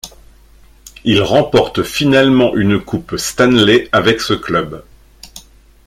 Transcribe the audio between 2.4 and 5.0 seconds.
une Coupe Stanley avec ce club.